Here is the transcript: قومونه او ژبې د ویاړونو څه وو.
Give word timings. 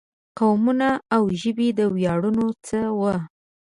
قومونه 0.39 0.89
او 1.15 1.23
ژبې 1.41 1.69
د 1.79 1.79
ویاړونو 1.95 2.45
څه 2.67 2.79
وو. 2.99 3.15